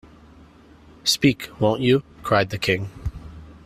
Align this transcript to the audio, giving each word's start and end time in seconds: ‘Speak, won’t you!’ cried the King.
‘Speak, 1.03 1.49
won’t 1.59 1.81
you!’ 1.81 2.01
cried 2.23 2.49
the 2.49 2.57
King. 2.57 2.89